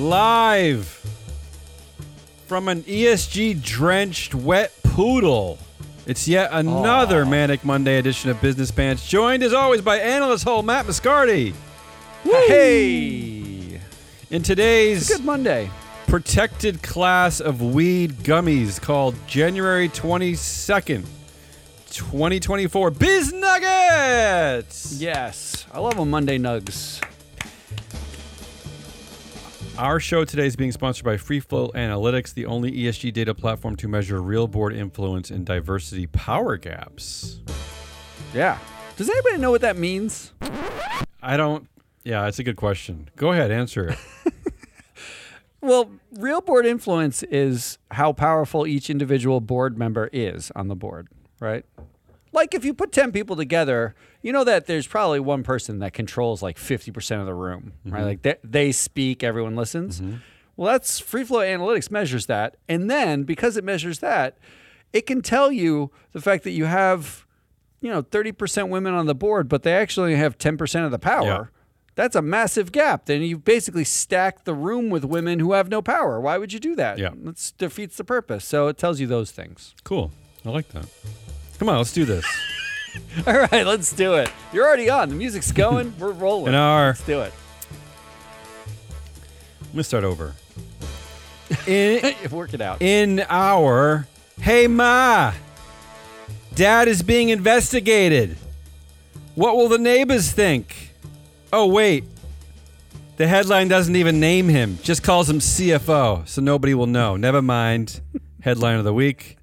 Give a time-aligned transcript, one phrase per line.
[0.00, 0.86] live
[2.46, 5.58] from an ESG drenched wet poodle.
[6.06, 10.62] It's yet another Manic Monday edition of Business Pants, joined as always by analyst hole
[10.62, 11.54] Matt Moscardi.
[12.24, 13.80] Hey,
[14.30, 15.70] In today's good Monday.
[16.06, 21.04] protected class of weed gummies called January 22nd,
[21.90, 24.94] 2024 Biz Nuggets.
[24.98, 27.00] Yes, I love a Monday nugs.
[29.80, 33.76] Our show today is being sponsored by Free Float Analytics, the only ESG data platform
[33.76, 37.40] to measure real board influence and diversity power gaps.
[38.34, 38.58] Yeah.
[38.98, 40.34] Does anybody know what that means?
[41.22, 41.66] I don't.
[42.04, 43.08] Yeah, it's a good question.
[43.16, 43.98] Go ahead, answer it.
[45.62, 51.08] Well, real board influence is how powerful each individual board member is on the board,
[51.38, 51.66] right?
[52.32, 55.92] Like if you put 10 people together, you know that there's probably one person that
[55.92, 57.98] controls like 50% of the room, right?
[57.98, 58.06] Mm-hmm.
[58.06, 60.00] Like they, they speak, everyone listens.
[60.00, 60.16] Mm-hmm.
[60.56, 62.56] Well, that's Free Float Analytics measures that.
[62.68, 64.38] And then because it measures that,
[64.92, 67.26] it can tell you the fact that you have,
[67.80, 71.24] you know, 30% women on the board, but they actually have 10% of the power.
[71.24, 71.44] Yeah.
[71.94, 73.06] That's a massive gap.
[73.06, 76.20] Then you've basically stack the room with women who have no power.
[76.20, 76.98] Why would you do that?
[76.98, 77.10] Yeah.
[77.14, 78.44] That defeats the purpose.
[78.44, 79.74] So it tells you those things.
[79.82, 80.12] Cool.
[80.44, 80.86] I like that.
[81.60, 82.24] Come on, let's do this.
[83.26, 84.32] All right, let's do it.
[84.50, 85.10] You're already on.
[85.10, 85.92] The music's going.
[85.98, 86.48] We're rolling.
[86.48, 86.86] An hour.
[86.86, 87.34] Let's do it.
[89.60, 90.34] I'm gonna start over.
[91.66, 92.80] In Work it out.
[92.80, 94.08] in our
[94.40, 95.34] Hey Ma,
[96.54, 98.38] Dad is being investigated.
[99.34, 100.94] What will the neighbors think?
[101.52, 102.04] Oh wait,
[103.18, 107.16] the headline doesn't even name him; just calls him CFO, so nobody will know.
[107.16, 108.00] Never mind.
[108.40, 109.36] Headline of the week: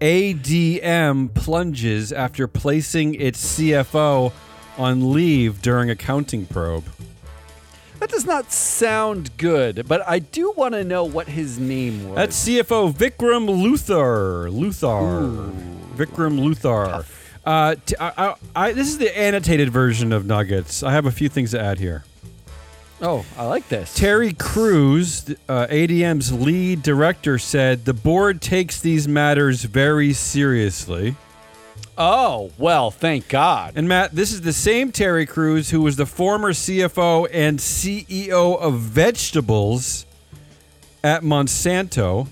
[0.00, 4.32] ADM plunges after placing its CFO
[4.76, 6.84] on leave during accounting probe.
[7.98, 12.16] That does not sound good, but I do want to know what his name was.
[12.16, 14.50] That's CFO Vikram Luthar.
[14.52, 15.50] Luthar.
[15.96, 17.06] Vikram Luthar.
[17.44, 20.82] Uh, t- I, I, I- this is the annotated version of Nuggets.
[20.82, 22.04] I have a few things to add here.
[23.00, 23.94] Oh, I like this.
[23.94, 31.16] Terry Crews, uh, ADM's lead director, said the board takes these matters very seriously.
[31.98, 33.74] oh, well, thank God.
[33.76, 38.58] And Matt, this is the same Terry Crews who was the former CFO and CEO
[38.58, 40.06] of vegetables
[41.02, 42.28] at Monsanto.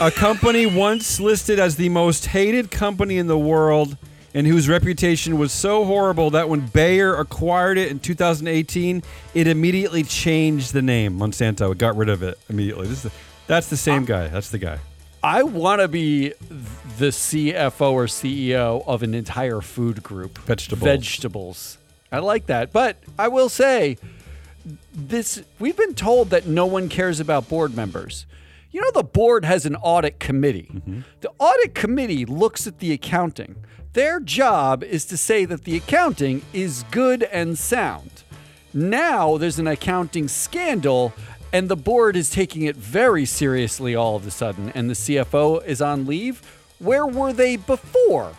[0.00, 3.96] a company once listed as the most hated company in the world
[4.34, 9.02] and whose reputation was so horrible that when Bayer acquired it in 2018,
[9.32, 11.70] it immediately changed the name Monsanto.
[11.72, 12.88] It got rid of it immediately.
[12.88, 14.28] This is the, that's the same guy.
[14.28, 14.80] That's the guy.
[15.22, 16.34] I want to be
[16.98, 20.36] the CFO or CEO of an entire food group.
[20.38, 20.84] Vegetables.
[20.84, 21.78] Vegetables.
[22.12, 22.72] I like that.
[22.72, 23.96] But I will say
[24.92, 28.26] this we've been told that no one cares about board members.
[28.70, 30.68] You know the board has an audit committee.
[30.72, 31.00] Mm-hmm.
[31.20, 33.56] The audit committee looks at the accounting.
[33.94, 38.10] Their job is to say that the accounting is good and sound.
[38.72, 41.12] Now there's an accounting scandal,
[41.52, 45.64] and the board is taking it very seriously all of a sudden, and the CFO
[45.64, 46.42] is on leave.
[46.80, 48.32] Where were they before?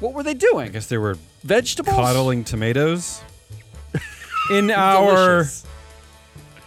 [0.00, 0.68] What were they doing?
[0.68, 1.96] I guess they were Vegetables?
[1.96, 3.22] coddling tomatoes.
[4.50, 5.46] In our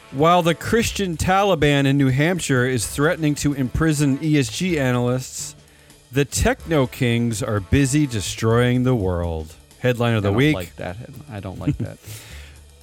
[0.09, 5.53] while the Christian Taliban in New Hampshire is threatening to imprison ESG analysts,
[6.11, 9.53] the techno kings are busy destroying the world.
[9.79, 10.55] Headline of I the don't week.
[10.55, 10.97] like that.
[11.31, 11.97] I don't like that.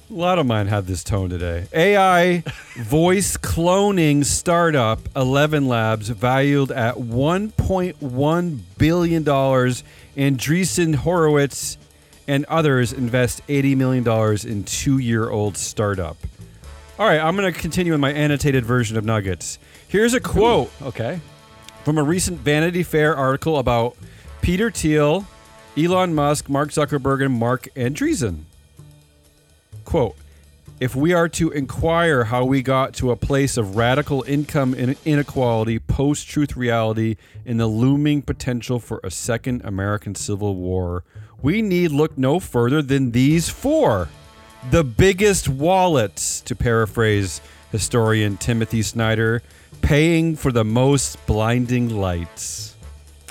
[0.07, 1.65] A lot of mine have this tone today.
[1.73, 2.43] AI
[2.77, 9.83] voice cloning startup Eleven Labs, valued at 1.1 billion dollars,
[10.15, 11.77] Andreessen Horowitz
[12.27, 16.17] and others invest 80 million dollars in two-year-old startup.
[16.97, 19.59] All right, I'm going to continue in my annotated version of Nuggets.
[19.87, 21.19] Here's a quote Okay.
[21.85, 23.95] From a recent Vanity Fair article about
[24.41, 25.27] Peter Thiel,
[25.77, 28.45] Elon Musk, Mark Zuckerberg, and Marc Andreessen.
[29.85, 30.15] Quote,
[30.79, 35.77] if we are to inquire how we got to a place of radical income inequality,
[35.77, 41.03] post truth reality, and the looming potential for a second American Civil War,
[41.43, 44.09] we need look no further than these four.
[44.71, 47.41] The biggest wallets, to paraphrase
[47.77, 49.41] historian Timothy Snyder,
[49.81, 52.75] paying for the most blinding lights.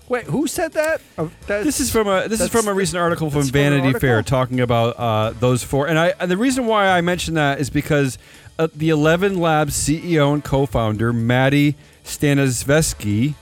[0.09, 1.01] Wait, who said that?
[1.17, 3.71] Oh, This is from a this is from a recent article from that's from an
[3.81, 5.89] Vanity Fair talking about uh, those four.
[5.89, 8.19] And I and the reason why I mentioned that is because
[8.59, 11.75] uh, the Eleven Labs CEO and co-founder Mati
[12.05, 13.35] Staniszewski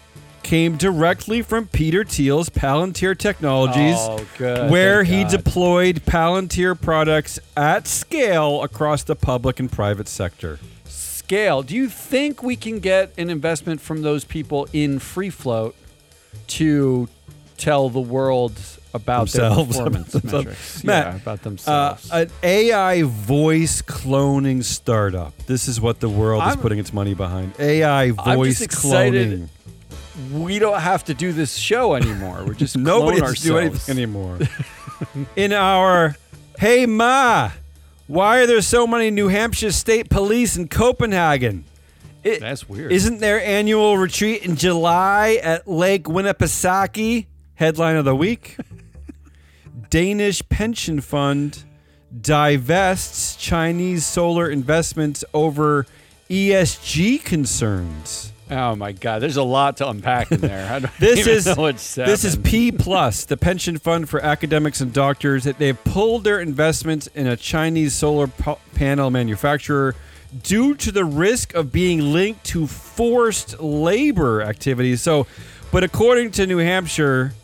[0.45, 4.71] came directly from Peter Thiel's Palantir Technologies, Oh, good.
[4.71, 5.31] where he God.
[5.33, 10.59] deployed Palantir products at scale across the public and private sector.
[11.33, 11.63] Scale.
[11.63, 15.75] Do you think we can get an investment from those people in free float
[16.49, 17.09] to
[17.57, 18.53] tell the world
[18.93, 19.75] about Themselves.
[19.75, 20.45] their performance Themselves.
[20.45, 20.85] metrics?
[20.85, 22.11] Matt, yeah, about Uh, themselves.
[22.11, 25.33] an AI voice cloning startup.
[25.47, 27.55] This is what the world is I'm- putting its money behind.
[27.59, 29.49] AI voice cloning.
[30.33, 32.45] we don't have to do this show anymore.
[32.47, 34.39] We're just Nobody clone do anything anymore.
[35.37, 36.15] In our
[36.59, 37.51] Hey Ma,
[38.13, 41.65] why are there so many New Hampshire State Police in Copenhagen?
[42.23, 42.93] It, That's weird.
[42.93, 47.25] Isn't their annual retreat in July at Lake Winnipesaukee?
[47.55, 48.59] Headline of the week.
[49.91, 51.65] Danish pension fund
[52.21, 55.87] divests Chinese solar investments over
[56.29, 58.32] ESG concerns.
[58.53, 60.71] Oh my god, there's a lot to unpack in there.
[60.73, 61.45] I don't This is
[61.95, 62.37] this is.
[62.37, 65.45] P plus, the pension fund for academics and doctors.
[65.45, 69.95] That they've pulled their investments in a Chinese solar pa- panel manufacturer
[70.43, 75.03] due to the risk of being linked to forced labor activities.
[75.03, 75.27] So,
[75.71, 77.35] but according to New Hampshire,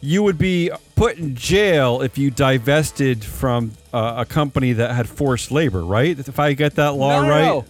[0.00, 5.08] you would be put in jail if you divested from uh, a company that had
[5.08, 6.18] forced labor, right?
[6.18, 7.44] If I get that law no, right.
[7.44, 7.64] no.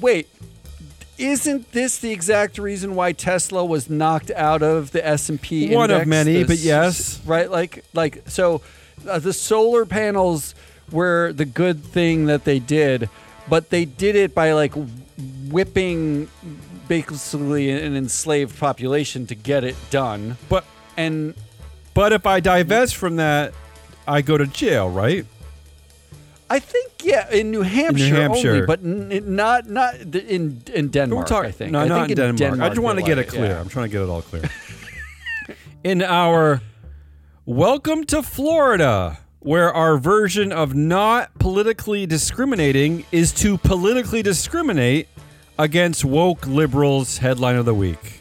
[0.00, 0.28] Wait,
[1.22, 5.74] isn't this the exact reason why Tesla was knocked out of the S and P?
[5.74, 7.20] One of many, but yes.
[7.24, 7.50] right.
[7.50, 8.62] Like, like so,
[9.08, 10.54] uh, the solar panels
[10.90, 13.08] were the good thing that they did,
[13.48, 14.72] but they did it by like
[15.48, 16.28] whipping
[16.88, 20.36] basically an enslaved population to get it done.
[20.48, 20.64] But
[20.96, 21.34] And
[21.94, 23.54] but if I divest from that,
[24.06, 25.26] I go to jail, right?
[26.52, 28.52] I think yeah, in New Hampshire, New Hampshire.
[28.52, 31.26] only, but n- not not in in Denmark.
[31.26, 31.72] Talking- I think.
[31.72, 32.60] No, I not think in Denmark.
[32.60, 33.46] I just want to get like it clear.
[33.46, 33.60] yeah.
[33.60, 34.42] I'm trying to get it all clear.
[35.84, 36.60] in our
[37.46, 45.08] Welcome to Florida, where our version of not politically discriminating is to politically discriminate
[45.58, 48.20] against woke liberals headline of the week.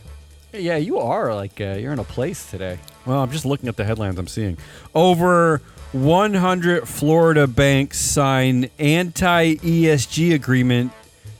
[0.54, 2.80] Yeah, you are like uh, you're in a place today.
[3.06, 4.58] Well, I'm just looking at the headlines I'm seeing.
[4.96, 5.62] Over
[5.94, 10.92] 100 Florida banks sign anti ESG agreement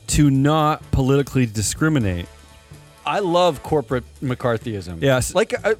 [0.08, 2.26] to not politically discriminate.
[3.04, 5.02] I love corporate McCarthyism.
[5.02, 5.34] Yes.
[5.34, 5.74] like uh,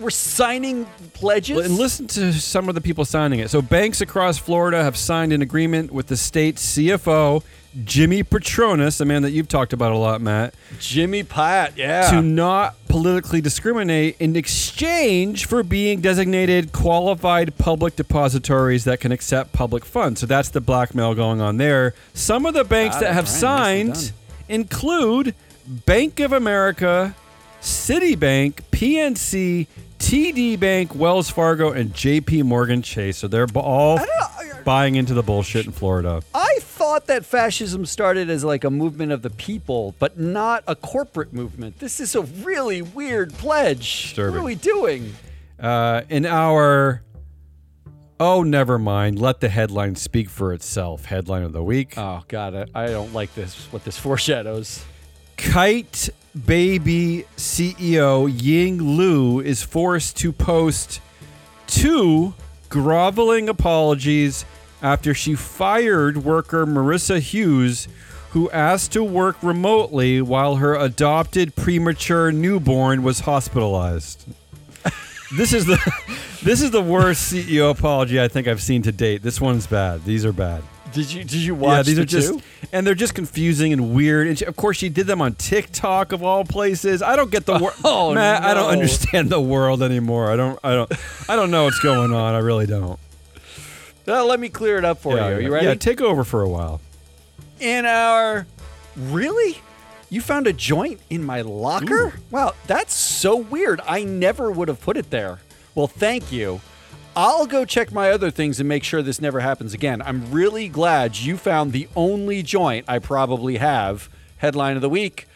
[0.00, 1.64] we're signing pledges.
[1.66, 3.50] And listen to some of the people signing it.
[3.50, 7.42] So, banks across Florida have signed an agreement with the state's CFO,
[7.82, 11.76] Jimmy Patronis, a man that you've talked about a lot, Matt, Jimmy Platt.
[11.76, 12.10] Yeah.
[12.10, 19.52] to not politically discriminate in exchange for being designated qualified public depositories that can accept
[19.52, 20.20] public funds.
[20.20, 21.94] So, that's the blackmail going on there.
[22.12, 23.94] Some of the banks that have Brian.
[23.94, 24.12] Signed
[24.48, 25.34] include
[25.66, 27.16] Bank of America,
[27.60, 29.66] Citibank, PNC,
[29.98, 33.16] TD Bank, Wells Fargo, and JP Morgan Chase.
[33.16, 33.98] So they're all
[34.64, 36.22] buying into the bullshit in Florida.
[36.34, 36.43] I
[36.84, 41.32] thought that fascism started as like a movement of the people, but not a corporate
[41.32, 41.78] movement.
[41.78, 44.02] This is a really weird pledge.
[44.02, 44.34] Disturbing.
[44.34, 45.14] What are we doing?
[45.58, 47.02] Uh, in our
[48.20, 49.18] oh, never mind.
[49.18, 51.06] Let the headline speak for itself.
[51.06, 53.64] Headline of the week: Oh God, I, I don't like this.
[53.72, 54.84] What this foreshadows.
[55.38, 56.10] Kyte
[56.44, 61.00] Baby CEO Ying Liu is forced to post
[61.66, 62.34] two
[62.68, 64.44] groveling apologies
[64.84, 67.88] after she fired worker Marissa Hughes,
[68.32, 74.26] who asked to work remotely while her adopted premature newborn was hospitalized.
[75.36, 75.78] this is the
[76.42, 79.22] this is the worst CEO apology I think I've seen to date.
[79.22, 80.04] This one's bad.
[80.04, 80.62] These are bad.
[80.92, 82.42] Did you did you watch yeah, these the are just two?
[82.70, 84.28] and they're just confusing and weird.
[84.28, 87.00] And she, of course, she did them on TikTok of all places.
[87.02, 88.42] I don't get the world, Oh, Matt.
[88.44, 90.30] I don't understand the world anymore.
[90.30, 90.58] I don't.
[90.62, 90.92] I don't.
[91.28, 92.34] I don't know what's going on.
[92.34, 93.00] I really don't.
[94.06, 95.34] Now, let me clear it up for yeah, you.
[95.34, 95.66] Are you ready?
[95.66, 96.80] Yeah, take over for a while.
[97.60, 98.46] in our
[98.96, 99.58] really?
[100.10, 102.14] You found a joint in my locker?
[102.30, 103.80] Wow that's so weird.
[103.86, 105.40] I never would have put it there.
[105.74, 106.60] Well thank you.
[107.16, 110.02] I'll go check my other things and make sure this never happens again.
[110.02, 114.08] I'm really glad you found the only joint i probably have.
[114.38, 115.26] Headline of the week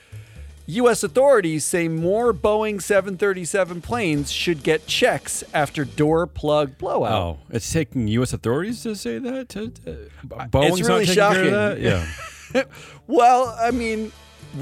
[0.68, 1.02] U.S.
[1.02, 7.12] authorities say more Boeing 737 planes should get checks after door plug blowout.
[7.12, 8.34] Oh, it's taking U.S.
[8.34, 9.48] authorities to say that.
[9.50, 9.68] To,
[10.26, 11.80] Boeing's really not taking care of that?
[11.80, 12.64] Yeah.
[13.06, 14.12] Well, I mean,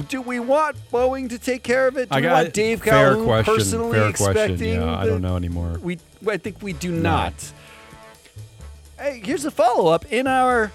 [0.09, 2.09] do we want Boeing to take care of it?
[2.09, 3.55] Do I we got want Dave fair Calhoun question.
[3.55, 4.57] personally fair expecting?
[4.57, 4.81] question.
[4.83, 5.79] Yeah, I don't know anymore.
[5.83, 5.99] We,
[6.29, 7.33] I think we do not.
[8.99, 10.71] Hey, here's a follow up in our.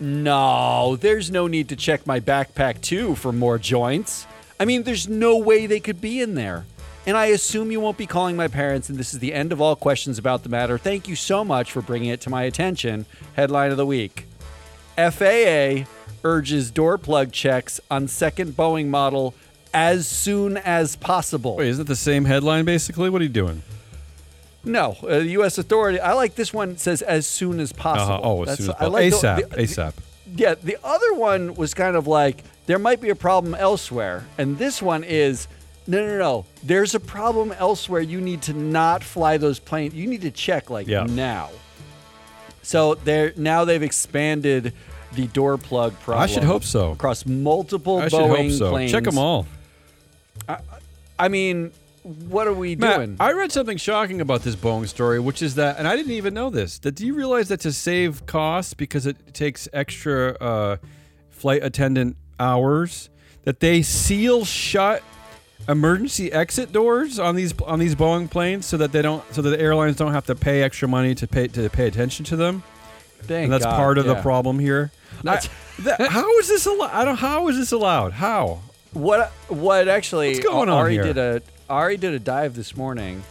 [0.00, 4.26] No, there's no need to check my backpack too for more joints.
[4.60, 6.64] I mean, there's no way they could be in there.
[7.04, 9.60] And I assume you won't be calling my parents, and this is the end of
[9.60, 10.78] all questions about the matter.
[10.78, 13.06] Thank you so much for bringing it to my attention.
[13.34, 14.26] Headline of the week
[14.96, 15.84] FAA
[16.24, 19.34] urges door plug checks on second Boeing model
[19.74, 21.56] as soon as possible.
[21.56, 23.10] Wait, isn't it the same headline basically?
[23.10, 23.62] What are you doing?
[24.64, 25.58] No, uh, the U.S.
[25.58, 25.98] authority.
[25.98, 26.76] I like this one.
[26.76, 28.14] Says as soon as possible.
[28.14, 28.92] Uh, oh, as That's- soon as I possible.
[28.92, 29.50] like the- ASAP.
[29.50, 29.92] the- ASAP.
[30.36, 34.58] Yeah, the other one was kind of like there might be a problem elsewhere, and
[34.58, 35.48] this one is
[35.86, 36.44] no, no, no.
[36.62, 38.00] There's a problem elsewhere.
[38.00, 39.94] You need to not fly those planes.
[39.94, 41.04] You need to check like Yeah.
[41.08, 41.50] now.
[42.62, 44.72] So they're now they've expanded
[45.12, 46.22] the door plug problem.
[46.22, 46.92] I should hope so.
[46.92, 48.70] across multiple I should Boeing hope so.
[48.70, 48.92] planes.
[48.92, 49.46] Check them all.
[51.18, 53.16] I mean, what are we Matt, doing?
[53.20, 56.34] I read something shocking about this Boeing story, which is that, and I didn't even
[56.34, 56.78] know this.
[56.78, 60.76] That do you realize that to save costs because it takes extra uh,
[61.30, 63.08] flight attendant hours,
[63.44, 65.02] that they seal shut
[65.68, 69.50] emergency exit doors on these on these Boeing planes so that they don't so that
[69.50, 72.62] the airlines don't have to pay extra money to pay to pay attention to them.
[73.22, 74.90] Thank and that's God, part of the problem here.
[75.26, 75.40] I-
[75.80, 76.90] that- how is this allowed?
[76.92, 77.16] I don't.
[77.16, 78.12] How is this allowed?
[78.12, 78.60] How?
[78.92, 81.02] What what actually What's going on Ari here?
[81.04, 83.22] did a Ari did a dive this morning.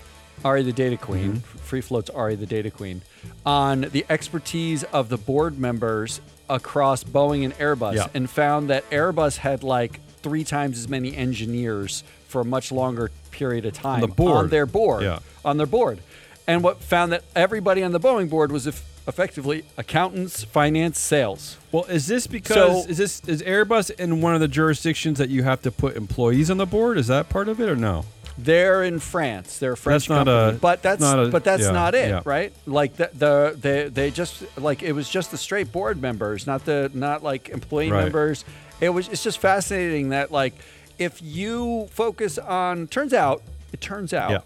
[0.43, 1.57] Ari the data queen, Mm-hmm.
[1.59, 3.01] free floats Ari the data queen,
[3.45, 6.19] on the expertise of the board members
[6.51, 8.07] across Boeing and Airbus, Yeah.
[8.13, 13.09] and found that Airbus had like three times as many engineers for a much longer
[13.31, 14.49] period of time the board.
[14.51, 15.19] their board Yeah.
[15.43, 15.99] on their board,
[16.47, 21.57] and what found that everybody on the Boeing board was eff- effectively accountants, finance, sales.
[21.71, 25.29] Well, is this because So- is this is Airbus in one of the jurisdictions that
[25.29, 26.97] you have to put employees on the board?
[26.99, 28.05] Is that part of it or no?
[28.37, 29.59] They're in France.
[29.59, 32.09] They're a French That's company, a- but that's not a- but that's yeah, not it,
[32.09, 32.21] yeah.
[32.25, 32.53] right?
[32.65, 36.65] Like the, the they they just like it was just the straight board members, not
[36.65, 38.03] the not like employee Right.
[38.03, 38.45] members.
[38.79, 40.53] It was it's just fascinating that like
[40.97, 43.41] if you focus on turns out
[43.73, 44.39] it turns out Yeah.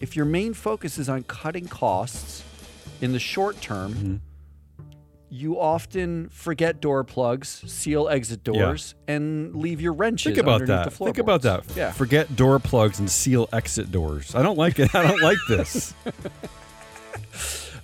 [0.00, 2.42] if your main focus is on cutting costs
[3.00, 3.92] in the short term.
[3.94, 4.16] Mm-hmm.
[5.30, 10.84] You often forget door plugs, seal exit doors, and leave your wrenches Think about underneath
[10.84, 10.90] that.
[10.90, 11.64] the Think about that.
[11.76, 11.92] Yeah.
[11.92, 14.34] Forget door plugs and seal exit doors.
[14.34, 14.94] I don't like it.
[14.94, 15.92] I don't like this.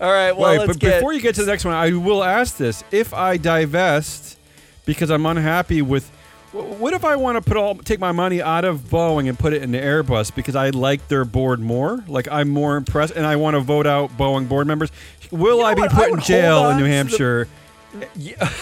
[0.00, 0.32] All right.
[0.32, 2.82] Well, Wait, but get before you get to the next one, I will ask this:
[2.90, 4.38] If I divest
[4.86, 6.10] because I'm unhappy with,
[6.54, 9.52] what if I want to put all take my money out of Boeing and put
[9.52, 12.04] it into Airbus because I like their board more?
[12.06, 14.90] Like I'm more impressed, and I want to vote out Boeing board members.
[15.30, 15.92] Will know I be what?
[15.92, 17.48] I put in jail in New to the- Hampshire?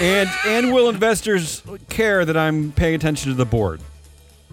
[0.00, 3.80] And and will investors care that I'm paying attention to the board?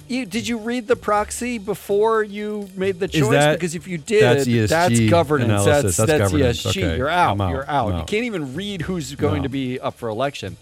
[0.08, 3.30] You, did you read the proxy before you made the choice?
[3.30, 5.66] that- because if you did, that's ESG governance.
[5.66, 6.64] That's, That's that's, governance.
[6.64, 6.70] ESG.
[6.84, 6.98] Okay.
[6.98, 7.40] You're out.
[7.42, 7.50] Out.
[7.52, 7.88] You're out.
[8.00, 9.44] You can't even read who's going No.
[9.44, 10.56] to be up for election.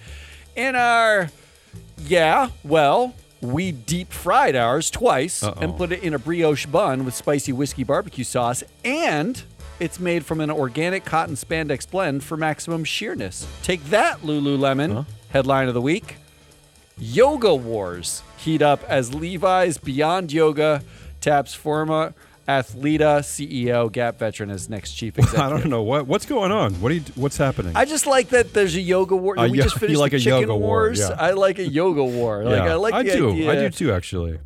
[0.55, 1.29] In our,
[1.97, 5.57] yeah, well, we deep fried ours twice Uh-oh.
[5.61, 9.43] and put it in a brioche bun with spicy whiskey barbecue sauce, and
[9.79, 13.47] it's made from an organic cotton spandex blend for maximum sheerness.
[13.61, 14.93] Take that, Lululemon.
[14.93, 15.03] Huh?
[15.29, 16.15] Headline of the week.
[16.97, 20.81] Yoga Wars heat up as Levi's Beyond Yoga
[21.21, 22.13] taps former
[22.47, 25.45] Athleta CEO Gap veteran as next chief executive.
[25.45, 26.75] I don't know what what's going on.
[26.75, 27.73] What do you, what's happening?
[27.75, 29.35] I just like that there's a yoga war.
[29.37, 30.99] A we yo- just finished like the a chicken yoga war, wars.
[30.99, 31.15] yeah.
[31.19, 32.43] I like a yoga war.
[32.47, 33.31] Like yeah, I like the do.
[33.31, 33.51] idea.
[33.51, 34.39] I do too, actually.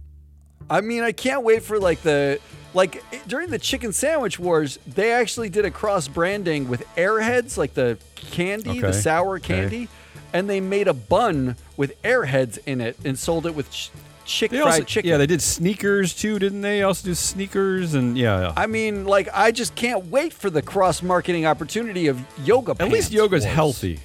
[0.70, 2.40] I mean, I can't wait for like the
[2.74, 7.74] like during the chicken sandwich wars, they actually did a cross branding with Airheads, like
[7.74, 8.98] the candy, the Okay.
[8.98, 9.56] sour Okay.
[9.62, 9.90] candy,
[10.34, 13.92] and they made a bun with Airheads in it and sold it with ch-
[14.26, 15.10] chick They fried also, chicken.
[15.10, 16.84] yeah, they did sneakers too, didn't they?
[16.84, 18.42] Also do sneakers and yeah.
[18.42, 18.54] yeah.
[18.56, 22.76] I mean, like I just can't wait for the cross marketing opportunity of yoga.
[22.80, 23.54] At least yoga's wars.
[23.56, 24.00] healthy.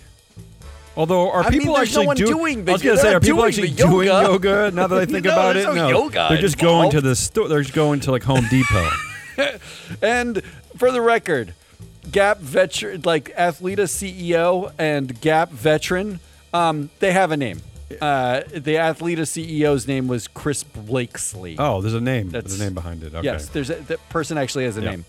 [0.96, 3.20] Although, are I mean, people no actually one do- doing I was gonna say, are
[3.20, 4.32] people actually the doing yoga.
[4.32, 4.70] yoga?
[4.74, 5.88] Now that I think No, about it, no no.
[5.88, 7.48] yoga They're just going to the store.
[7.48, 8.90] They're just going to like Home Depot.
[10.02, 10.42] And
[10.78, 11.52] for the record,
[12.10, 16.20] Gap veteran, like Athleta CEO and Gap veteran,
[16.54, 17.60] um, they have a name.
[18.00, 21.56] Uh, the Athleta CEO's name was Chris Blakeslee.
[21.58, 22.30] Oh, there's a name.
[22.30, 23.14] That's- there's a name behind it.
[23.14, 23.24] Okay.
[23.24, 24.90] Yes, there's a the person actually has a Yeah.
[24.90, 25.04] name.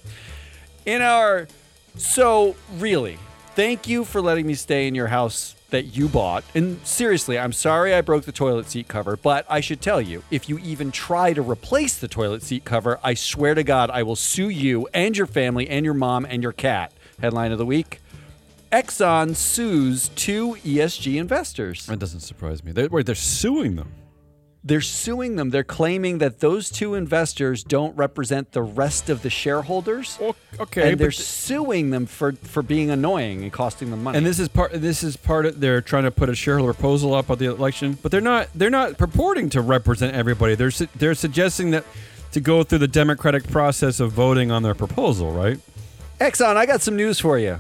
[0.86, 1.48] In our
[1.98, 3.18] so really,
[3.56, 6.44] thank you for letting me stay in your house that you bought.
[6.56, 10.24] And seriously, I'm sorry I broke the toilet seat cover, but I should tell you,
[10.32, 14.04] if you even try to replace the toilet seat cover, I swear to God, I
[14.04, 16.94] will sue you and your family and your mom and your cat.
[17.20, 18.00] Headline of the week.
[18.72, 21.86] Exxon sues two ESG investors.
[21.86, 22.72] That doesn't surprise me.
[22.72, 23.92] They're, wait, they're suing them.
[24.64, 25.52] They're suing them.
[25.52, 30.20] They're claiming that those two investors don't represent the rest of the shareholders.
[30.60, 34.18] Okay, and they're th- suing them for, for being annoying and costing them money.
[34.18, 34.74] and this is part.
[34.74, 35.62] This is part of.
[35.62, 38.50] They're trying to put a shareholder proposal up on the election, but they're not.
[38.56, 40.56] They're not purporting to represent everybody.
[40.56, 41.86] They're su- they're suggesting that
[42.34, 45.60] to go through the democratic process of voting on their proposal, right?
[46.20, 47.60] Exxon, I got some news for you.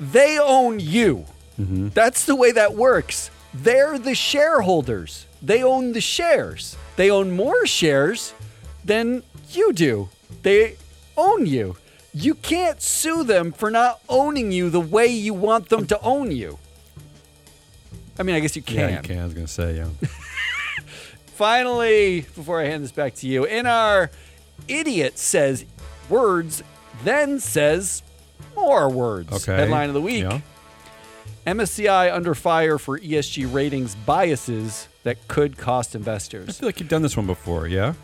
[0.00, 1.24] They own you.
[1.58, 1.88] Mm-hmm.
[1.88, 3.30] That's the way that works.
[3.52, 5.26] They're the shareholders.
[5.42, 6.76] They own the shares.
[6.96, 8.34] They own more shares
[8.84, 10.08] than you do.
[10.42, 10.76] They
[11.16, 11.76] own you.
[12.14, 16.30] You can't sue them for not owning you the way you want them to own
[16.30, 16.58] you.
[18.18, 18.76] I mean, I guess you can.
[18.76, 19.18] Yeah, you can.
[19.20, 19.88] I was gonna say, yeah.
[21.26, 24.10] Finally, before I hand this back to you, in our
[24.66, 25.64] idiot says
[26.08, 26.64] words,
[27.04, 28.02] then says
[28.56, 29.32] more words.
[29.32, 29.56] Okay.
[29.56, 30.22] Headline of the week.
[30.22, 30.40] Yeah.
[31.46, 36.48] MSCI under fire for ESG ratings biases that could cost investors.
[36.48, 37.94] I feel like you've done this one before, yeah?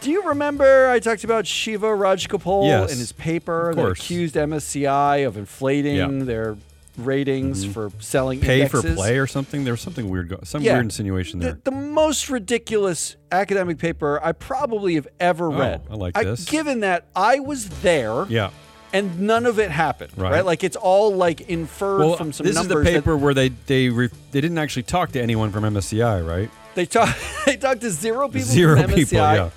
[0.00, 2.92] Do you remember I talked about Shiva Rajgopal Yes.
[2.92, 6.06] in his paper that accused MSCI of inflating Yeah.
[6.06, 6.24] Mm-hmm.
[6.26, 6.56] their
[6.98, 9.64] ratings for selling Pay for play or something?
[9.64, 10.74] There was something weird, some Yeah.
[10.74, 11.58] weird insinuation the, there.
[11.64, 15.82] the most ridiculous academic paper I probably have ever Oh, read.
[15.90, 16.44] I like this.
[16.46, 18.50] Given that I was there, yeah.
[18.92, 20.12] And none of it happened.
[20.16, 20.32] Right.
[20.32, 20.44] Right.
[20.44, 22.68] Like it's all like inferred Well, from some numbers.
[22.68, 25.64] this is the paper where they they re- they didn't actually talk to anyone from
[25.64, 26.50] MSCI, right?
[26.74, 27.18] they talked.
[27.46, 29.50] They talked to zero people Zero from MSCI, people, yeah.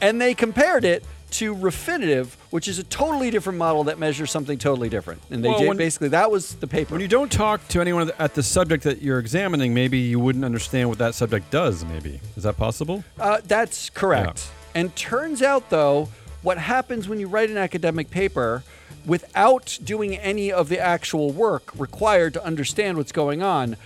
[0.00, 4.58] and they compared it to Refinitiv, which is a totally different model that measures something
[4.58, 5.22] totally different.
[5.30, 6.92] And they Well, when- basically that was the paper.
[6.94, 10.44] When you don't talk to anyone at the subject that you're examining, maybe you wouldn't
[10.44, 11.84] understand what that subject does.
[11.86, 13.02] Maybe is that possible?
[13.18, 14.50] Uh, that's correct.
[14.74, 16.08] And turns out, though,
[16.42, 18.62] what happens when you write an academic paper
[19.06, 23.76] without doing any of the actual work required to understand what's going on,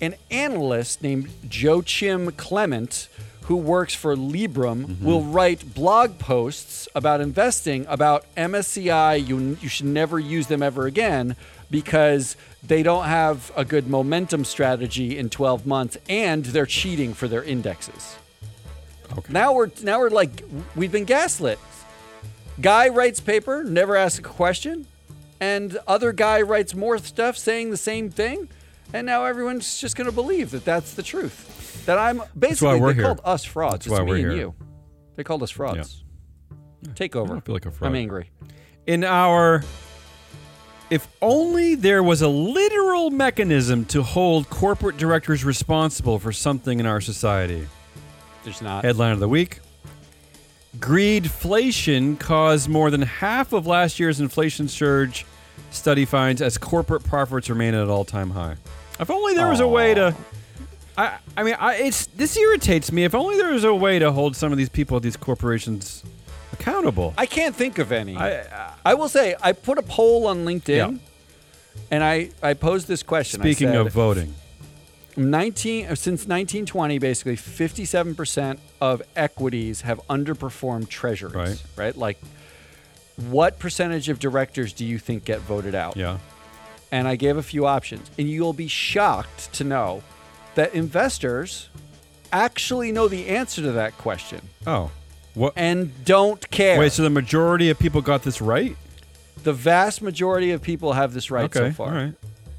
[0.00, 3.08] an analyst named Joachim Klement,
[3.42, 5.04] who works for Liberum, mm-hmm.
[5.04, 9.26] will write blog posts about investing about MSCI.
[9.26, 11.36] You, you should never use them ever again
[11.70, 17.28] because they don't have a good momentum strategy in 12 months and they're cheating for
[17.28, 18.16] their indexes.
[19.12, 19.32] Okay.
[19.32, 20.42] Now we're now we're like
[20.74, 21.58] we've been gaslit.
[22.60, 24.86] Guy writes paper, never asks a question,
[25.40, 28.48] and other guy writes more stuff saying the same thing,
[28.92, 31.84] and now everyone's just going to believe that that's the truth.
[31.86, 33.02] That I'm basically they here.
[33.02, 33.72] called us frauds.
[33.72, 34.32] That's it's why me we're and here.
[34.36, 34.54] you.
[35.16, 36.04] They called us frauds.
[36.94, 37.36] Take over.
[37.36, 37.90] I feel like a fraud.
[37.90, 38.30] I'm angry.
[38.86, 39.62] in our
[40.90, 46.86] if only there was a literal mechanism to hold corporate directors responsible for something in
[46.86, 47.66] our society.
[48.44, 48.84] There's not.
[48.84, 49.60] Headline of the week.
[50.78, 55.24] Greedflation caused more than half of last year's inflation surge,
[55.70, 58.56] study finds, as corporate profits remain at an all-time high.
[58.98, 60.14] If only there was a way to
[60.96, 63.04] I, I mean, I, it's this irritates me.
[63.04, 66.04] If only there was a way to hold some of these people at these corporations
[66.52, 67.14] accountable.
[67.18, 68.16] I can't think of any.
[68.16, 70.98] I, I, I will say I put a poll on LinkedIn, Yeah.
[71.90, 73.40] and I I posed this question.
[73.40, 74.34] Speaking said, of voting,
[75.16, 81.62] 19 uh, since 1920 basically 57% of equities have underperformed treasuries Right.
[81.76, 82.18] right like
[83.16, 86.18] what percentage of directors do you think get voted out yeah,
[86.90, 90.02] and i gave a few options and you'll be shocked to know
[90.56, 91.68] that investors
[92.32, 94.90] actually know the answer to that question oh,
[95.34, 95.52] what?
[95.54, 98.76] and don't care Wait, so the majority of people got this right?
[99.44, 102.14] the vast majority of people have this right okay, so far all right.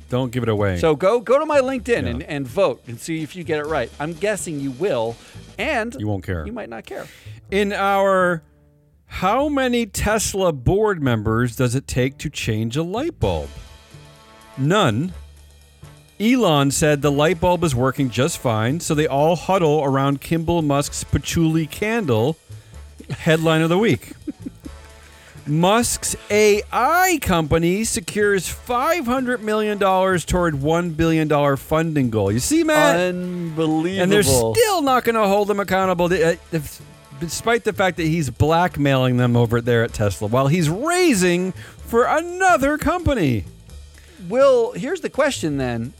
[0.09, 0.77] Don't give it away.
[0.77, 2.09] So go go to my LinkedIn Yeah.
[2.09, 3.89] and, and vote and see if you get it right.
[3.99, 5.15] I'm guessing you will,
[5.57, 6.45] and you won't care.
[6.45, 7.07] you might not care.
[7.51, 8.43] In our
[9.07, 13.49] how many Tesla board members does it take to change a light bulb?
[14.57, 15.13] None.
[16.19, 20.61] Elon said the light bulb is working just fine, so they all huddle around Kimball
[20.61, 22.37] Musk's patchouli candle.
[23.09, 24.13] Headline of the week.
[25.47, 32.31] Musk's AI company secures $500 million toward $1 billion funding goal.
[32.31, 32.99] You see, Matt?
[32.99, 34.03] Unbelievable.
[34.03, 36.81] and they're still not going to hold him accountable, uh, if-
[37.19, 42.05] despite the fact that he's blackmailing them over there at Tesla while he's raising for
[42.05, 43.45] another company.
[44.27, 45.93] Well, here's the question then.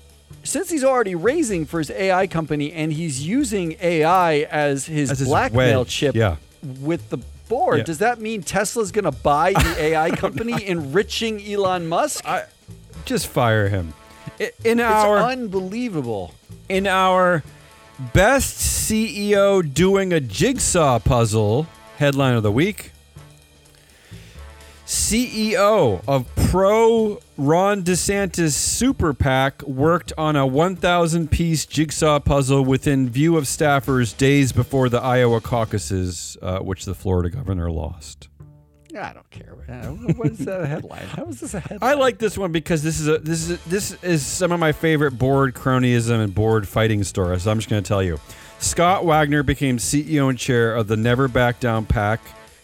[0.44, 5.24] Since he's already raising for his AI company and he's using AI as his As
[5.24, 6.36] blackmail chip yeah.
[6.82, 11.88] with the board, does that mean Tesla's going to buy the AI company, enriching Elon
[11.88, 12.26] Musk?
[12.28, 12.46] I,
[13.06, 13.94] just fire him.
[14.40, 16.34] In it's our unbelievable.
[16.68, 17.44] in our
[18.14, 22.92] best CEO doing a jigsaw puzzle headline of the week.
[24.86, 33.10] CEO of pro Ron DeSantis Super PAC worked on a 1,000 piece jigsaw puzzle within
[33.10, 38.30] view of staffers days before the Iowa caucuses, uh, which the Florida governor lost.
[38.98, 39.52] I don't care.
[40.16, 41.06] What is that a headline?
[41.08, 41.92] How is this a headline?
[41.92, 44.72] I like this one because this is a this is this is some of my
[44.72, 47.44] favorite board cronyism and board fighting stories.
[47.44, 48.18] So I'm just going to tell you.
[48.60, 52.22] Scott Wagner became CEO and chair of the Never Back Down PAC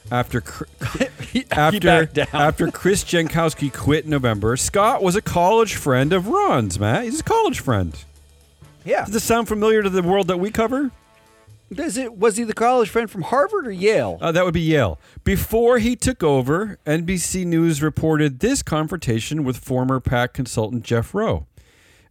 [0.09, 0.43] after
[1.31, 4.57] He after after Chris Jankowski quit in November.
[4.57, 6.79] Scott was a college friend of Ron's.
[6.79, 7.97] Matt, he's a college friend.
[8.83, 9.05] yeah.
[9.05, 10.91] Does this sound familiar to the world that we cover?
[11.73, 12.17] Does it?
[12.17, 14.17] Was he the college friend from Harvard or Yale?
[14.19, 14.99] Uh, that would be Yale.
[15.23, 21.45] Before he took over, NBC News reported this confrontation with former PAC consultant Jeff Roe.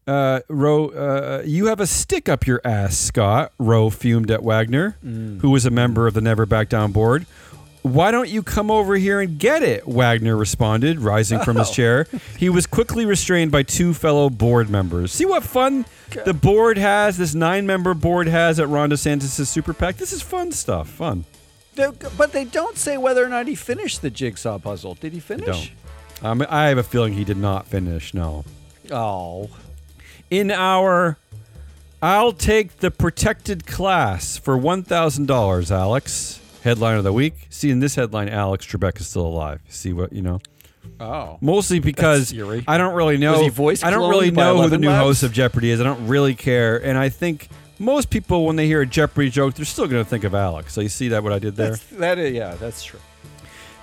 [0.07, 3.53] Uh, Roe, uh, you have a stick up your ass, Scott.
[3.59, 7.27] Roe fumed at Wagner, who was a member of the Never Back Down board.
[7.83, 9.87] Why don't you come over here and get it?
[9.89, 12.07] Wagner responded, rising from his chair.
[12.37, 15.13] He was quickly restrained by two fellow board members.
[15.13, 15.87] See what fun
[16.27, 19.97] the board has, this nine member board has at Ron DeSantis' super PAC?
[19.97, 20.89] This is fun stuff.
[20.91, 21.25] Fun.
[22.17, 24.95] But they don't say whether or not he finished the jigsaw puzzle.
[24.97, 25.73] Did he finish?
[26.23, 28.13] Um, I have a feeling he did not finish.
[28.13, 28.45] No.
[28.91, 29.49] Oh,
[30.29, 31.17] In our,
[32.03, 35.73] I'll take the protected class for one thousand dollars.
[35.73, 37.47] Alex, headline of the week.
[37.51, 39.61] See in this headline, Alex Trebek is still alive.
[39.69, 40.41] See what you know.
[41.01, 41.39] oh.
[41.41, 42.33] Mostly because
[42.67, 43.33] I don't really know.
[43.33, 45.05] Was he voice I don't really know who the new Labs?
[45.05, 45.81] host of Jeopardy is.
[45.81, 49.55] I don't really care, and I think most people when they hear a Jeopardy joke,
[49.55, 50.73] they're still going to think of Alex.
[50.75, 51.71] So you see that what I did there.
[51.71, 53.01] That's, that is, yeah, that's true.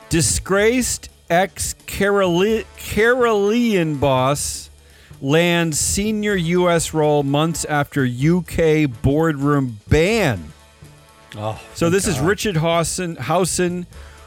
[0.10, 1.74] Disgraced ex
[2.78, 4.70] Carillion boss
[5.22, 6.94] lands senior U.S.
[6.94, 10.54] role months after UK boardroom ban.
[11.36, 13.86] Oh, So this is Richard Howson, Howson,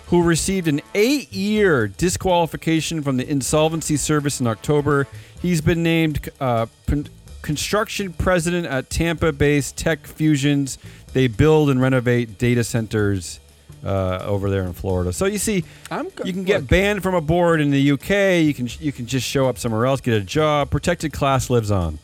[0.08, 5.06] who received an eight-year disqualification from the insolvency service in October.
[5.40, 7.08] He's been named uh, con-
[7.42, 10.78] construction president at Tampa-based Tech Fusions.
[11.12, 13.40] They build and renovate data centers
[13.84, 15.12] uh, over there in Florida.
[15.12, 16.70] So you see, I'm go- you can get look.
[16.70, 18.44] banned from a board in the UK.
[18.44, 20.70] You can you can just show up somewhere else, get a job.
[20.70, 21.98] Protected class lives on.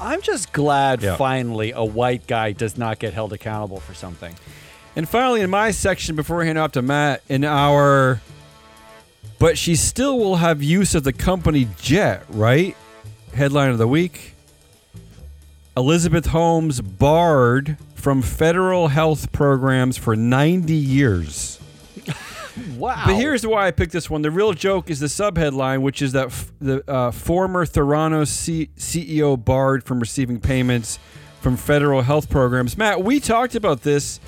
[0.00, 1.16] I'm just glad Yeah.
[1.16, 4.34] finally a white guy does not get held accountable for something.
[4.96, 8.20] And finally, in my section, before we hand off to Matt, in our,
[9.38, 12.76] but she still will have use of the company jet, right?
[13.34, 14.34] Headline of the week:
[15.76, 21.58] Elizabeth Holmes barred from federal health programs for 90 years.
[22.84, 23.02] Wow.
[23.06, 24.20] But here's why I picked this one.
[24.20, 28.68] The real joke is the subheadline, which is that f- the uh, former Theranos C-
[28.76, 30.98] CEO barred from receiving payments
[31.40, 32.76] from federal health programs.
[32.76, 34.20] Matt, we talked about this.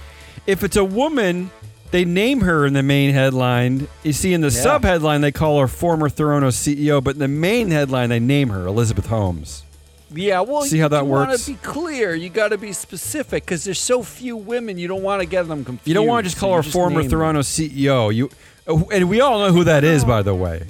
[0.47, 1.51] If it's a woman,
[1.91, 3.89] they name her in the main headline.
[4.03, 4.65] You see, in the Yeah.
[4.79, 8.67] subheadline, they call her former Theranos CEO, but in the main headline, they name her
[8.67, 9.65] Elizabeth Holmes.
[10.13, 11.29] Yeah, well, See how that you works?
[11.29, 12.15] want to be clear.
[12.15, 14.79] You got to be specific because there's so few women.
[14.79, 15.89] You don't want to get them confused.
[15.89, 17.03] You don't want to just so call her former.
[17.03, 18.15] Theranos CEO.
[18.15, 18.31] You,
[18.69, 20.65] uh, and we all know who that is, by the way.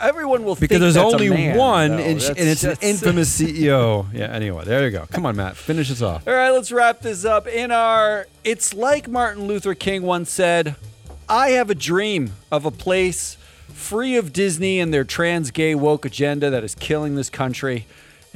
[0.00, 1.96] Everyone will Because think there's that's a only man, one, though.
[1.98, 4.06] and, and it's an infamous CEO.
[4.12, 4.24] Yeah.
[4.26, 5.06] Anyway, there you go.
[5.10, 5.56] Come on, Matt.
[5.56, 6.26] Finish this off.
[6.26, 7.46] All right, let's wrap this up.
[7.46, 10.74] In our, it's like Martin Luther King once said,
[11.28, 13.36] "I have a dream of a place
[13.68, 17.86] free of Disney and their trans gay woke agenda that is killing this country,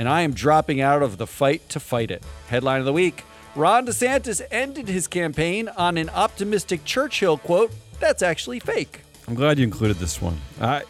[0.02, 3.22] and I am dropping out of the fight to fight it." Headline of the week:
[3.54, 7.70] Ron DeSantis ended his campaign on an optimistic Churchill quote.
[8.00, 9.02] That's actually fake.
[9.28, 10.38] I'm glad you included this one.
[10.60, 10.82] I,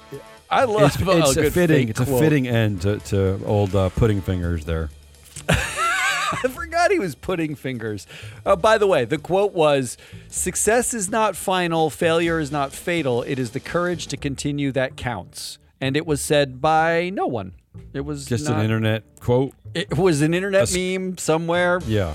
[0.49, 2.21] I love it's it's a, a good fitting it's a quote.
[2.21, 4.89] fitting end to, to old uh, pudding fingers there.
[5.49, 8.07] I forgot he was putting fingers.
[8.47, 9.99] Uh, by the way, the quote was
[10.29, 13.23] Success is not final, failure is not fatal.
[13.23, 15.59] It is the courage to continue that counts.
[15.81, 17.53] And it was said by no one.
[17.93, 19.53] It was Just not- an internet quote.
[19.75, 21.81] It was an internet meme somewhere.
[21.87, 22.15] Yeah.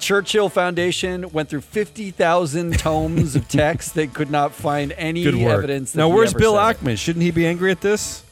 [0.00, 3.94] Churchill Foundation went through 50,000 tomes of text.
[3.94, 5.92] They could not find any evidence.
[5.92, 6.54] That now, where's Bill.
[6.54, 6.98] Ackman?
[6.98, 8.22] Shouldn't he be angry at this?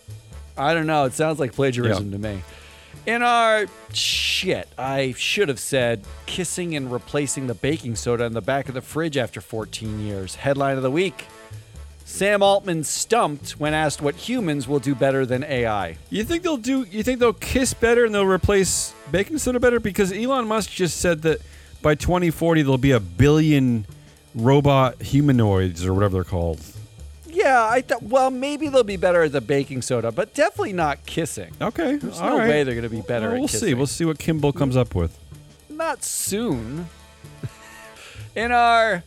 [0.56, 1.04] I don't know.
[1.04, 2.12] It sounds like plagiarism Yeah.
[2.12, 2.42] to me.
[3.06, 8.42] In our shit, I should have said kissing and replacing the baking soda in the
[8.42, 10.36] back of the fridge after 14 years.
[10.36, 11.26] Headline of the week
[12.04, 15.96] Sam Altman stumped when asked what humans will do better than AI.
[16.10, 16.82] You think they'll do?
[16.90, 19.80] You think they'll kiss better and they'll replace baking soda better?
[19.80, 21.40] Because Elon Musk just said that
[21.80, 23.86] by 2040 there'll be a billion
[24.34, 26.60] robot humanoids or whatever they're called.
[27.26, 31.06] Yeah, I thought, well, maybe they'll be better at the baking soda, but definitely not
[31.06, 31.52] kissing.
[31.62, 32.48] Okay, There's all no right.
[32.48, 33.72] way they're going to be better Well, we'll see.
[33.72, 35.18] We'll see what Kimball comes up with.
[35.70, 36.88] not soon.
[38.36, 39.02] In our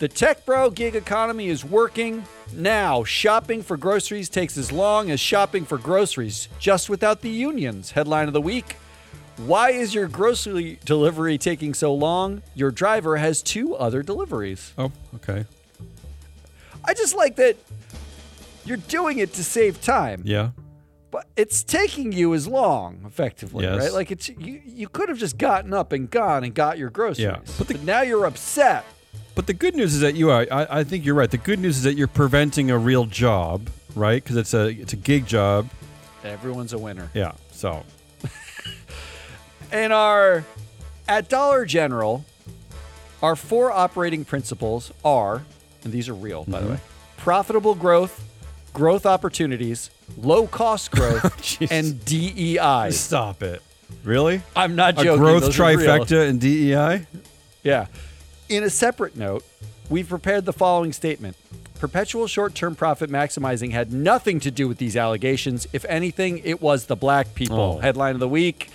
[0.00, 3.04] the tech bro gig economy is working now.
[3.04, 7.92] Shopping for groceries takes as long as shopping for groceries, just without the unions.
[7.92, 8.76] Headline of the week.
[9.36, 12.42] Why is your grocery delivery taking so long?
[12.54, 14.72] Your driver has two other deliveries.
[14.76, 15.46] Oh, okay.
[16.84, 17.56] I just like that
[18.64, 20.22] you're doing it to save time.
[20.24, 20.50] Yeah.
[21.10, 23.80] but it's taking you as long, effectively, Yes.
[23.82, 23.92] right?
[23.92, 27.24] Like it's you, you could have just gotten up and gone and got your groceries.
[27.24, 28.84] Yeah, But, but now you're upset.
[29.34, 30.46] But the good news is that you are.
[30.50, 31.30] I, I think you're right.
[31.30, 34.22] The good news is that you're preventing a real job, right?
[34.22, 35.68] Because it's a it's a gig job.
[36.24, 37.10] Everyone's a winner.
[37.14, 37.32] Yeah.
[37.52, 37.84] So
[39.72, 40.44] And our
[41.08, 42.24] at Dollar General,
[43.22, 45.42] our four operating principles are,
[45.84, 46.74] and these are real, by the Mm-hmm.
[46.74, 46.80] way,
[47.16, 48.24] profitable growth,
[48.72, 52.90] growth opportunities, low cost growth, and DEI.
[52.90, 53.62] stop it.
[54.04, 54.40] Really?
[54.56, 55.12] I'm not joking.
[55.12, 57.06] A growth those trifecta E DEI?
[57.62, 57.86] Yeah.
[58.50, 59.44] In a separate note,
[59.88, 61.36] we've prepared the following statement.
[61.78, 65.68] Perpetual short term profit maximizing had nothing to do with these allegations.
[65.72, 67.60] If anything, it was the black people.
[67.60, 67.78] Oh.
[67.78, 68.68] Headline of the week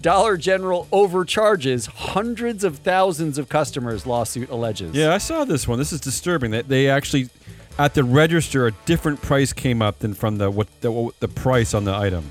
[0.00, 4.92] Dollar General overcharges hundreds of thousands of customers, lawsuit alleges.
[4.94, 5.78] Yeah, I saw this one.
[5.78, 6.50] This is disturbing.
[6.50, 7.28] That they actually
[7.78, 11.28] at the register a different price came up than from the what the, what the
[11.28, 12.28] price on the item.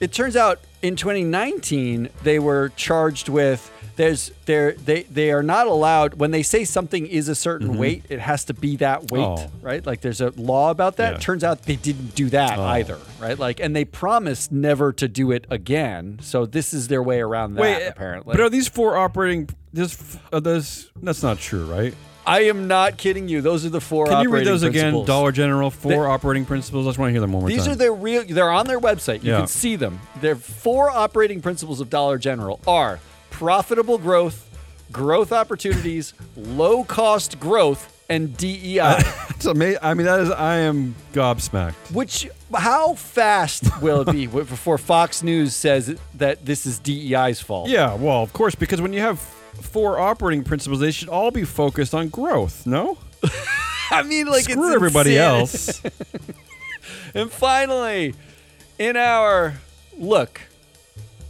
[0.00, 5.66] It turns out in 2019 they were charged with there's they're, they they are not
[5.66, 9.20] allowed when they say something is a certain weight it has to be that weight
[9.24, 9.56] Mm-hmm.
[9.56, 9.60] Oh.
[9.62, 11.18] right like there's a law about that Yeah.
[11.18, 12.62] turns out they didn't do that Oh.
[12.64, 17.02] either right like and they promised never to do it again so this is their
[17.02, 19.48] way around that Wait, apparently But are these four operating?
[19.72, 20.90] This are those?
[21.02, 21.94] That's not true, right?
[22.26, 25.04] I am not kidding you those are the four Can you read operating those again?
[25.04, 26.86] Dollar General, four They- operating principles.
[26.86, 27.72] I just want to hear them one more These time.
[27.72, 28.24] are their real.
[28.28, 29.22] They're on their website.
[29.24, 29.38] You Yeah.
[29.38, 30.00] can see them.
[30.20, 32.98] Their four operating principles of Dollar General are
[33.34, 34.48] profitable growth,
[34.92, 38.98] growth opportunities, low cost growth, and DEI.
[39.30, 39.80] It's amazing.
[39.82, 40.30] I mean, that is.
[40.30, 41.74] I am gobsmacked.
[41.92, 47.68] Which how fast will it be before Fox News says that this is DEI's fault?
[47.68, 51.44] Yeah, well, of course, because when you have four operating principles, they should all be
[51.44, 52.66] focused on growth.
[52.66, 52.98] No,
[53.90, 55.82] I mean, like screw it's everybody else.
[57.14, 58.14] And finally,
[58.78, 59.54] in our
[59.98, 60.40] look,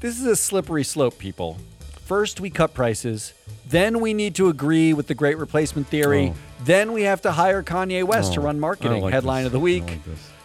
[0.00, 1.58] this is a slippery slope, people.
[2.04, 3.32] First, we cut prices.
[3.66, 6.32] Then we need to agree with the great replacement theory.
[6.34, 6.64] Oh.
[6.64, 9.02] Then we have to hire Kanye West to Oh, run marketing.
[9.02, 9.46] like Headline this.
[9.46, 9.84] of the week.
[9.86, 10.00] like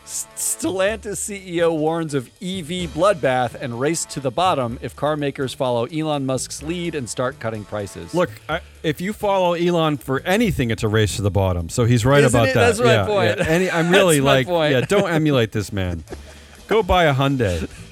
[0.06, 5.86] Stellantis CEO warns of EV bloodbath and race to the bottom if car makers follow
[5.86, 8.14] Elon Musk's lead and start cutting prices.
[8.16, 11.70] Look, I, if you follow Elon for anything, it's a race to the bottom.
[11.70, 12.54] So he's right Isn't about it?
[12.56, 12.66] that.
[12.68, 13.38] That's my yeah, point.
[13.38, 13.46] yeah.
[13.48, 16.04] Any, I'm really like, yeah, don't emulate this man.
[16.68, 17.70] Go buy a Hyundai.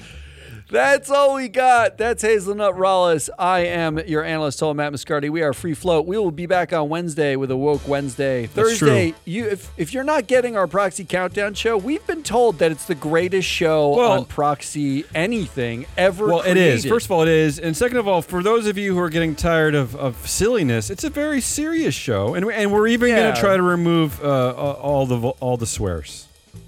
[0.70, 1.96] That's all we got.
[1.96, 3.30] That's Hazelnut Rollis.
[3.38, 5.30] I am your analyst, Toll Matt Moscardi.
[5.30, 6.04] We are free float.
[6.06, 8.44] We will be back on Wednesday with a Woke Wednesday.
[8.46, 12.70] Thursday, you if, if you're not getting our Proxy Countdown show, we've been told that
[12.70, 16.26] it's the greatest show Well- on Proxy anything ever.
[16.26, 16.84] Well, it is.
[16.84, 19.08] First of all, it is, and second of all, for those of you who are
[19.10, 23.08] getting tired of, of silliness, it's a very serious show, and we- and we're even
[23.14, 26.26] going to try to remove uh, all the all the swears.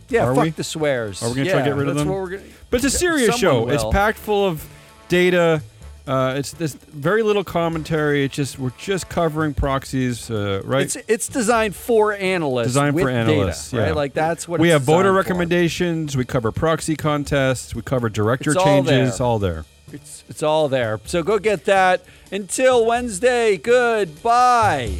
[0.09, 0.51] yeah, are fuck we?
[0.51, 1.23] the swears.
[1.23, 2.43] Are we gonna yeah, try to get rid of that's them?
[2.71, 3.75] What we're gonna, But it's a serious someone show.
[3.75, 4.67] It's packed full of
[5.09, 5.63] data.
[6.07, 8.25] Uh, it's there's very little commentary.
[8.25, 10.83] It's just we're just covering proxies, uh, right?
[10.83, 12.69] It's it's designed for analysts.
[12.69, 13.89] Designed for with analysts, data, yeah.
[13.89, 13.97] right?
[13.97, 15.17] Like that's what we it's have voter designed for.
[15.19, 16.17] recommendations.
[16.17, 17.75] We cover proxy contests.
[17.75, 19.19] We cover director It's all changes.
[19.19, 19.27] there.
[19.27, 19.65] all there.
[19.93, 21.01] It's it's all there.
[21.05, 22.03] So go get that.
[22.33, 23.57] Until Wednesday.
[23.57, 24.99] Goodbye.